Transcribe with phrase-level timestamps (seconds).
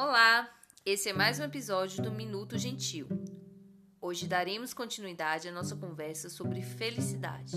[0.00, 0.48] Olá,
[0.86, 3.08] esse é mais um episódio do Minuto Gentil.
[4.00, 7.56] Hoje daremos continuidade à nossa conversa sobre felicidade.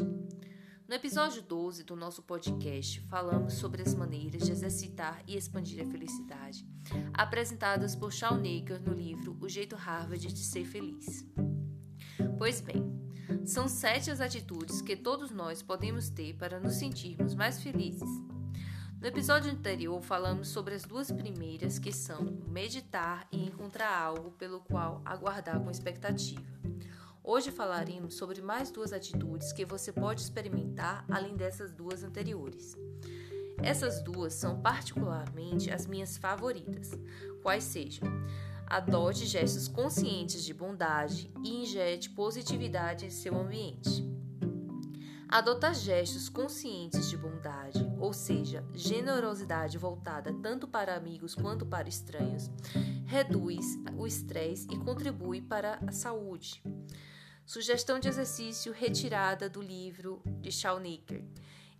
[0.87, 5.91] No episódio 12 do nosso podcast, falamos sobre as maneiras de exercitar e expandir a
[5.91, 6.65] felicidade,
[7.13, 11.23] apresentadas por Shawnacre no livro O Jeito Harvard de Ser Feliz.
[12.39, 12.81] Pois bem,
[13.45, 18.09] são sete as atitudes que todos nós podemos ter para nos sentirmos mais felizes
[19.01, 24.59] no episódio anterior, falamos sobre as duas primeiras, que são meditar e encontrar algo pelo
[24.59, 26.45] qual aguardar com expectativa.
[27.23, 32.77] Hoje falaremos sobre mais duas atitudes que você pode experimentar além dessas duas anteriores.
[33.63, 36.91] Essas duas são particularmente as minhas favoritas,
[37.41, 38.07] quais sejam:
[38.67, 44.07] adote gestos conscientes de bondade e injete positividade em seu ambiente.
[45.27, 47.80] Adotar gestos conscientes de bondade,
[48.11, 52.51] ou seja, generosidade voltada tanto para amigos quanto para estranhos,
[53.05, 56.61] reduz o estresse e contribui para a saúde.
[57.45, 61.25] Sugestão de exercício retirada do livro de Shawnacre.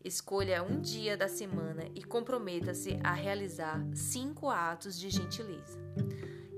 [0.01, 5.77] Escolha um dia da semana e comprometa-se a realizar cinco atos de gentileza.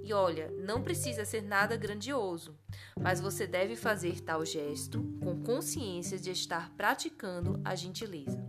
[0.03, 2.55] E olha, não precisa ser nada grandioso,
[3.02, 8.42] mas você deve fazer tal gesto com consciência de estar praticando a gentileza.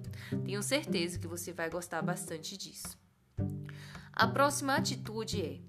[0.44, 2.98] Tenho certeza que você vai gostar bastante disso.
[4.12, 5.60] A próxima atitude é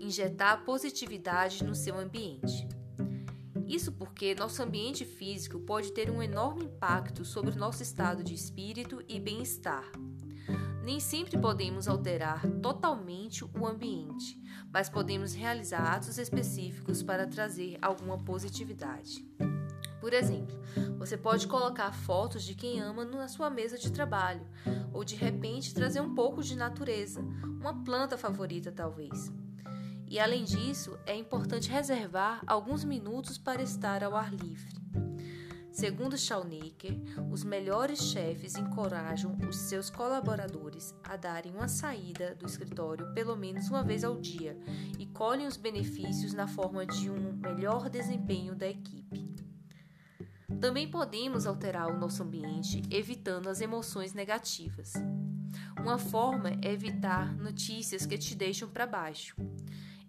[0.00, 2.66] injetar positividade no seu ambiente.
[3.66, 8.34] Isso porque nosso ambiente físico pode ter um enorme impacto sobre o nosso estado de
[8.34, 9.84] espírito e bem-estar.
[10.84, 14.38] Nem sempre podemos alterar totalmente o ambiente,
[14.72, 19.24] mas podemos realizar atos específicos para trazer alguma positividade.
[20.02, 20.60] Por exemplo,
[20.98, 24.44] você pode colocar fotos de quem ama na sua mesa de trabalho,
[24.92, 27.20] ou de repente trazer um pouco de natureza,
[27.60, 29.32] uma planta favorita talvez.
[30.08, 34.74] E além disso, é importante reservar alguns minutos para estar ao ar livre.
[35.70, 43.14] Segundo Schaunecker, os melhores chefes encorajam os seus colaboradores a darem uma saída do escritório
[43.14, 44.58] pelo menos uma vez ao dia
[44.98, 49.41] e colhem os benefícios na forma de um melhor desempenho da equipe.
[50.62, 54.92] Também podemos alterar o nosso ambiente evitando as emoções negativas.
[55.76, 59.34] Uma forma é evitar notícias que te deixam para baixo.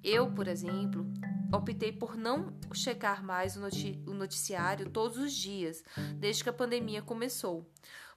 [0.03, 1.12] Eu, por exemplo,
[1.52, 5.84] optei por não checar mais o noticiário todos os dias,
[6.19, 7.68] desde que a pandemia começou,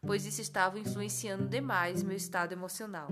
[0.03, 3.09] pois isso estava influenciando demais meu estado emocional.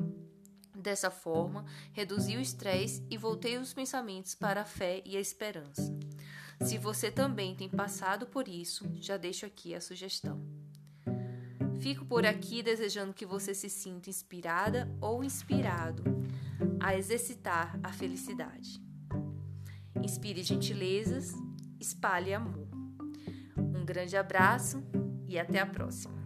[0.77, 1.65] Dessa forma,
[1.95, 5.97] reduzi o estresse e voltei os pensamentos para a fé e a esperança.
[6.65, 10.41] Se você também tem passado por isso, já deixo aqui a sugestão.
[11.79, 16.03] Fico por aqui desejando que você se sinta inspirada ou inspirado
[16.81, 18.83] a exercitar a felicidade.
[20.03, 21.35] Inspire gentilezas,
[21.79, 22.67] espalhe amor.
[23.59, 24.83] Um grande abraço
[25.29, 26.24] e até a próxima.